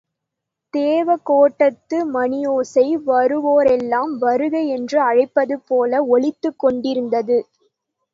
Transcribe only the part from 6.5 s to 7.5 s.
கொண்டிருந்தது.